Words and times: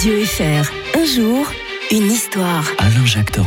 Radio 0.00 0.24
FR. 0.24 0.98
Un 0.98 1.04
jour, 1.04 1.46
une 1.90 2.10
histoire. 2.10 2.64
Alain-Jacques 2.78 3.32
Tornard. 3.32 3.39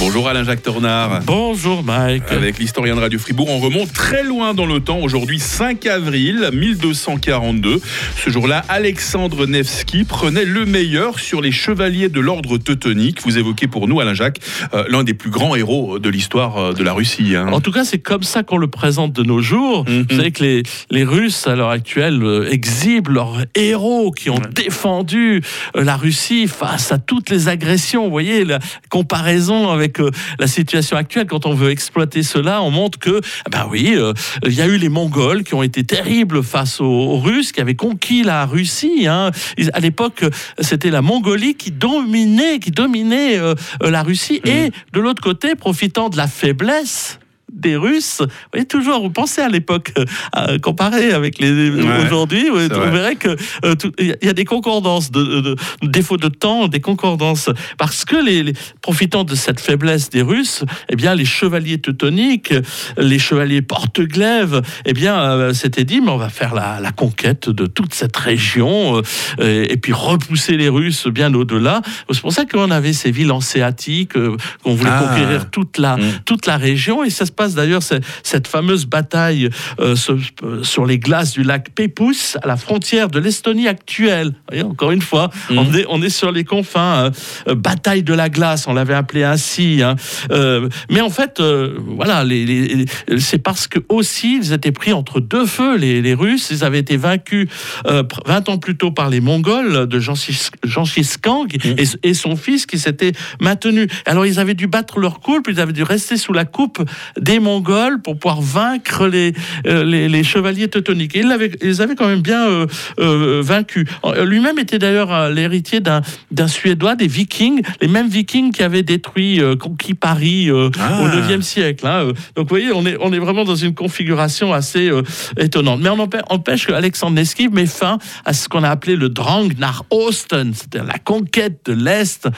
Bonjour 0.00 0.28
Alain-Jacques 0.28 0.62
Tornard. 0.62 1.20
Bonjour 1.26 1.82
Mike. 1.82 2.22
Avec 2.30 2.58
l'historien 2.58 2.94
de 2.96 3.00
Radio 3.00 3.18
Fribourg, 3.18 3.50
on 3.50 3.58
remonte 3.58 3.92
très 3.92 4.24
loin 4.24 4.54
dans 4.54 4.64
le 4.64 4.80
temps. 4.80 4.98
Aujourd'hui, 5.00 5.38
5 5.38 5.84
avril 5.86 6.48
1242. 6.54 7.80
Ce 8.16 8.30
jour-là, 8.30 8.64
Alexandre 8.70 9.46
Nevsky 9.46 10.04
prenait 10.04 10.46
le 10.46 10.64
meilleur 10.64 11.18
sur 11.18 11.42
les 11.42 11.52
chevaliers 11.52 12.08
de 12.08 12.18
l'ordre 12.18 12.56
teutonique. 12.56 13.20
Vous 13.26 13.36
évoquez 13.36 13.66
pour 13.66 13.88
nous, 13.88 14.00
Alain-Jacques, 14.00 14.38
euh, 14.72 14.84
l'un 14.88 15.04
des 15.04 15.12
plus 15.12 15.28
grands 15.30 15.54
héros 15.54 15.98
de 15.98 16.08
l'histoire 16.08 16.56
euh, 16.56 16.72
de 16.72 16.82
la 16.82 16.94
Russie. 16.94 17.36
hein. 17.36 17.48
En 17.52 17.60
tout 17.60 17.70
cas, 17.70 17.84
c'est 17.84 17.98
comme 17.98 18.22
ça 18.22 18.42
qu'on 18.42 18.56
le 18.56 18.68
présente 18.68 19.12
de 19.12 19.22
nos 19.22 19.42
jours. 19.42 19.84
Mhm. 19.86 20.06
Vous 20.08 20.16
savez 20.16 20.30
que 20.32 20.42
les, 20.42 20.62
les 20.90 21.04
Russes, 21.04 21.46
à 21.46 21.54
l'heure 21.54 21.68
actuelle, 21.70 22.22
euh, 22.22 22.48
exhibent 22.50 23.08
leurs 23.10 23.44
héros 23.54 24.12
qui 24.12 24.30
ont 24.30 24.40
défendu 24.54 25.42
la 25.74 25.96
Russie 25.96 26.48
face 26.48 26.90
à 26.90 26.96
toutes 26.98 27.28
les 27.28 27.48
agressions. 27.48 28.04
Vous 28.04 28.10
voyez, 28.10 28.46
la 28.46 28.60
comparaison 28.88 29.68
avec 29.70 29.89
euh, 29.98 30.10
la 30.38 30.46
situation 30.46 30.96
actuelle, 30.96 31.26
quand 31.26 31.46
on 31.46 31.54
veut 31.54 31.70
exploiter 31.70 32.22
cela, 32.22 32.62
on 32.62 32.70
montre 32.70 32.98
que, 33.00 33.20
ah 33.46 33.50
ben 33.50 33.66
oui, 33.68 33.94
euh, 33.96 34.12
il 34.46 34.52
y 34.54 34.60
a 34.62 34.66
eu 34.66 34.76
les 34.76 34.88
Mongols 34.88 35.42
qui 35.42 35.54
ont 35.54 35.62
été 35.64 35.82
terribles 35.82 36.44
face 36.44 36.80
aux, 36.80 36.84
aux 36.84 37.18
Russes, 37.18 37.50
qui 37.50 37.60
avaient 37.60 37.74
conquis 37.74 38.22
la 38.22 38.46
Russie. 38.46 39.06
hein. 39.08 39.30
Ils- 39.58 39.70
À 39.72 39.80
l'époque, 39.80 40.24
c'était 40.60 40.90
la 40.90 41.00
Mongolie 41.02 41.54
qui 41.54 41.70
dominait, 41.70 42.58
qui 42.60 42.70
dominait 42.70 43.38
euh, 43.38 43.54
euh, 43.82 43.90
la 43.90 44.02
Russie. 44.02 44.40
Et 44.44 44.70
de 44.92 45.00
l'autre 45.00 45.22
côté, 45.22 45.54
profitant 45.54 46.08
de 46.10 46.16
la 46.16 46.26
faiblesse 46.28 47.18
des 47.60 47.76
Russes, 47.76 48.18
vous 48.20 48.26
voyez 48.52 48.66
toujours, 48.66 49.00
vous 49.02 49.10
pensez 49.10 49.40
à 49.40 49.48
l'époque, 49.48 49.92
euh, 49.98 50.04
à 50.32 50.58
comparer 50.58 51.12
avec 51.12 51.38
les 51.38 51.50
Ouais, 51.70 52.04
aujourd'hui, 52.06 52.48
vous, 52.48 52.56
verrez 52.90 53.16
que 53.16 53.36
euh, 53.64 53.74
y 54.00 54.28
a 54.28 54.32
des 54.32 54.44
concordances, 54.44 55.10
de, 55.10 55.22
de- 55.22 55.40
de- 55.40 55.56
défaut 55.82 56.16
de 56.16 56.28
temps, 56.28 56.68
des 56.68 56.80
concordances, 56.80 57.50
parce 57.78 58.04
que 58.04 58.16
les, 58.16 58.42
les- 58.42 58.52
profitant 58.82 59.24
de 59.24 59.34
cette 59.34 59.60
faiblesse 59.60 60.10
des 60.10 60.22
Russes, 60.22 60.64
eh 60.88 60.96
bien 60.96 61.14
les 61.14 61.24
chevaliers 61.24 61.78
teutoniques, 61.78 62.54
les 62.96 63.18
chevaliers 63.18 63.62
porte-glaive, 63.62 64.62
eh 64.86 64.92
bien 64.92 65.18
euh, 65.20 65.52
s'étaient 65.54 65.84
dit, 65.84 66.00
mais 66.00 66.10
on 66.10 66.16
va 66.16 66.28
faire 66.28 66.54
la, 66.54 66.80
la 66.80 66.92
conquête 66.92 67.48
de 67.50 67.66
toute 67.66 67.94
cette 67.94 68.16
région 68.16 69.02
euh, 69.40 69.66
et 69.68 69.76
puis 69.76 69.92
repousser 69.92 70.56
les 70.56 70.68
Russes 70.68 71.06
bien 71.08 71.32
au-delà. 71.34 71.82
C'est 72.10 72.20
pour 72.20 72.32
ça 72.32 72.44
qu'on 72.44 72.70
avait 72.70 72.92
ces 72.92 73.10
villes 73.10 73.32
hanséatiques, 73.32 74.16
euh, 74.16 74.36
qu'on 74.62 74.74
voulait 74.74 74.90
Ah. 74.92 75.06
conquérir 75.08 75.50
toute 75.50 75.78
la, 75.78 75.96
Mm. 75.96 76.02
toute 76.24 76.46
la 76.46 76.56
région. 76.56 77.04
Et 77.04 77.10
ça 77.10 77.26
se 77.26 77.32
passe 77.32 77.49
d'ailleurs, 77.54 77.82
cette 77.82 78.46
fameuse 78.48 78.86
bataille 78.86 79.48
euh, 79.80 79.94
euh, 80.42 80.62
sur 80.62 80.86
les 80.86 80.98
glaces 80.98 81.32
du 81.32 81.42
lac 81.42 81.70
Pépus, 81.74 82.36
à 82.42 82.46
la 82.46 82.56
frontière 82.56 83.08
de 83.08 83.18
l'Estonie 83.18 83.68
actuelle. 83.68 84.32
Voyez, 84.48 84.62
encore 84.64 84.90
une 84.90 85.02
fois, 85.02 85.30
Mm. 85.50 85.58
on, 85.58 85.74
est, 85.74 85.84
on 85.88 86.02
est 86.02 86.08
sur 86.10 86.32
les 86.32 86.44
confins. 86.44 87.06
hein. 87.06 87.10
Euh, 87.48 87.54
bataille 87.54 88.02
de 88.02 88.14
la 88.14 88.28
glace, 88.28 88.66
on 88.66 88.74
l'avait 88.74 88.94
appelé 88.94 89.24
ainsi. 89.24 89.82
hein. 89.82 89.96
Euh, 90.30 90.68
mais 90.90 91.00
en 91.00 91.10
fait, 91.10 91.40
voilà, 91.40 92.24
les, 92.24 92.44
les- 92.44 92.86
c'est 93.18 93.38
parce 93.42 93.66
que 93.66 93.78
aussi 93.88 94.36
ils 94.42 94.52
étaient 94.52 94.72
pris 94.72 94.92
entre 94.92 95.20
deux 95.20 95.46
feux, 95.46 95.76
les, 95.76 96.00
les 96.02 96.14
Russes. 96.14 96.48
Ils 96.50 96.64
avaient 96.64 96.78
été 96.78 96.96
vaincus 96.96 97.48
euh, 97.86 98.02
pr- 98.02 98.26
20 98.26 98.48
ans 98.48 98.58
plus 98.58 98.76
tôt 98.76 98.90
par 98.92 99.10
les 99.10 99.20
Mongols 99.20 99.86
de 99.86 99.98
Genghis 100.00 101.14
Khan 101.22 101.46
et, 101.64 101.84
et 102.02 102.14
son 102.14 102.36
fils 102.36 102.66
qui 102.66 102.78
s'était 102.78 103.12
maintenu. 103.40 103.88
Alors 104.06 104.26
ils 104.26 104.38
avaient 104.38 104.54
dû 104.54 104.66
battre 104.66 104.98
leur 105.00 105.20
coupe, 105.20 105.48
ils 105.48 105.60
avaient 105.60 105.72
dû 105.72 105.82
rester 105.82 106.16
sous 106.16 106.32
la 106.32 106.44
coupe 106.44 106.82
des 107.18 107.39
Mongols 107.40 108.00
pour 108.02 108.18
pouvoir 108.18 108.40
vaincre 108.40 109.06
les, 109.08 109.32
euh, 109.66 109.84
les, 109.84 110.08
les 110.08 110.22
chevaliers 110.22 110.68
teutoniques. 110.68 111.16
Et 111.16 111.20
ils, 111.20 111.28
l'avaient- 111.28 111.50
ils 111.60 111.66
les 111.68 111.80
avaient 111.80 111.94
quand 111.96 112.06
même 112.08 112.20
bien 112.22 112.46
euh, 112.48 112.66
euh, 113.00 113.40
vaincus. 113.44 113.86
Lui-même 114.24 114.58
était 114.58 114.78
d'ailleurs 114.78 115.12
euh, 115.12 115.30
l'héritier 115.30 115.80
d'un 115.80 116.48
Suédois, 116.48 116.94
des 116.96 117.06
Vikings, 117.06 117.62
les 117.80 117.88
mêmes 117.88 118.08
Vikings 118.08 118.52
qui 118.52 118.62
avaient 118.62 118.82
détruit, 118.82 119.40
euh, 119.40 119.56
conquis 119.56 119.94
Paris 119.94 120.48
Ah. 120.78 121.02
au 121.02 121.08
9e 121.08 121.42
siècle. 121.42 121.86
hein. 121.86 122.06
Donc 122.36 122.48
vous 122.48 122.48
voyez, 122.48 122.72
on 122.72 122.84
est, 122.86 122.96
on 123.00 123.12
est 123.12 123.18
vraiment 123.18 123.44
dans 123.44 123.54
une 123.56 123.74
configuration 123.74 124.52
assez 124.52 124.90
étonnante. 125.38 125.80
Mais 125.82 125.88
on 125.90 125.96
empê- 126.06 126.22
empêche 126.28 126.66
que 126.66 126.72
Alexandre 126.72 127.16
Nevsky 127.16 127.48
met 127.48 127.66
fin 127.66 127.98
à 128.24 128.32
ce 128.32 128.48
qu'on 128.48 128.62
a 128.64 128.68
appelé 128.70 128.96
le 128.96 129.08
Drang 129.08 129.48
nach 129.58 129.82
Osten, 129.90 130.52
c'est-à-dire 130.54 130.86
la 130.86 130.98
conquête 130.98 131.60
de 131.66 131.72
l'Est 131.72 132.28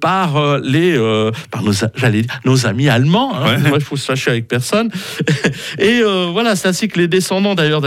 par 0.00 0.58
les, 0.60 0.98
par 1.50 1.62
nos, 1.62 1.72
dire, 1.72 2.66
amis 2.66 2.88
allemands. 2.88 3.34
hein. 3.34 3.44
Ouais. 3.62 3.68
Moi, 3.68 3.78
il 3.78 3.84
faut 3.84 3.96
se 3.96 4.04
fâcher 4.06 4.30
avec 4.30 4.45
personne. 4.46 4.90
Et 5.78 6.00
euh, 6.02 6.28
voilà, 6.32 6.56
c'est 6.56 6.68
ainsi 6.68 6.88
que 6.88 6.98
les 6.98 7.08
descendants 7.08 7.54
d'ailleurs 7.54 7.80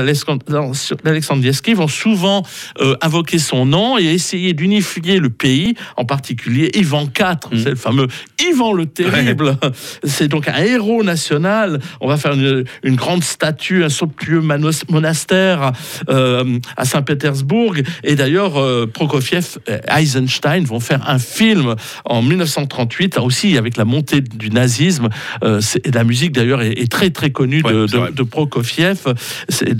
Nevsky 1.42 1.74
vont 1.74 1.88
souvent 1.88 2.44
euh, 2.82 2.96
invoquer 3.02 3.40
son 3.40 3.66
nom 3.66 3.98
et 3.98 4.06
essayer 4.06 4.54
d'unifier 4.54 5.20
le 5.20 5.30
pays, 5.30 5.76
en 5.98 6.06
particulier 6.06 6.70
Ivan 6.76 7.04
IV, 7.04 7.30
Mm. 7.52 7.58
c'est 7.64 7.70
le 7.70 7.76
fameux 7.76 8.08
Ivan 8.50 8.74
le 8.74 8.86
Terrible. 8.86 9.56
C'est 10.04 10.28
donc 10.28 10.48
un 10.48 10.58
héros 10.64 11.04
national. 11.04 11.80
On 12.02 12.08
va 12.08 12.18
faire 12.18 12.34
une, 12.34 12.64
une 12.84 12.96
grande 12.96 13.24
statue, 13.24 13.84
un 13.84 13.90
somptueux 13.90 14.42
manos- 14.42 14.84
monastère 14.90 15.72
euh, 16.10 16.60
à 16.76 16.86
Saint-Pétersbourg. 16.86 17.76
Et 18.04 18.16
d'ailleurs, 18.16 18.54
Prokofiev 18.94 19.58
et 19.68 19.78
Eisenstein 20.02 20.64
vont 20.66 20.80
faire 20.80 21.08
un 21.10 21.20
film 21.20 21.76
en 22.06 22.22
1938, 22.22 23.16
là 23.16 23.22
aussi 23.24 23.58
avec 23.58 23.78
la 23.78 23.86
montée 23.86 24.22
du 24.22 24.50
nazisme. 24.50 25.10
Et 25.44 25.92
la 25.92 26.04
musique 26.04 26.32
d'ailleurs 26.32 26.49
est, 26.58 26.80
est 26.80 26.92
très 26.92 27.10
très 27.12 27.30
Ouais, 27.64 27.72
de, 27.74 27.86
de- 27.86 28.12
de 28.12 28.24
Prokofiev. 28.24 29.14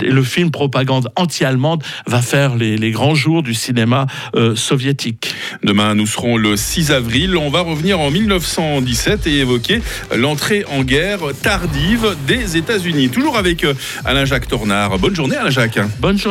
Le 0.00 0.22
film 0.22 0.50
propagande 0.50 1.10
anti-allemande 1.16 1.82
va 2.06 2.22
faire 2.22 2.54
les, 2.56 2.76
les 2.76 2.90
grands 2.90 3.14
jours 3.14 3.42
du 3.42 3.54
cinéma 3.54 4.06
euh, 4.36 4.54
soviétique. 4.56 5.34
Demain, 5.62 5.94
nous 5.94 6.06
serons 6.06 6.36
le 6.36 6.56
6 6.56 6.90
avril. 6.92 7.36
On 7.36 7.50
va 7.50 7.60
revenir 7.60 7.98
en 8.00 8.10
1917 8.10 9.26
et 9.26 9.38
évoquer 9.38 9.82
l'entrée 10.16 10.64
en 10.70 10.82
guerre 10.82 11.20
tardive 11.42 12.16
des 12.26 12.56
États-Unis. 12.56 13.08
Toujours 13.08 13.36
avec 13.36 13.64
euh, 13.64 13.74
Alain-Jacques 14.04 14.48
Tornard. 14.48 14.98
Bonne 14.98 15.14
journée, 15.16 15.36
Alain-Jacques. 15.36 15.78
Bonne 16.00 16.18
journée 16.18 16.30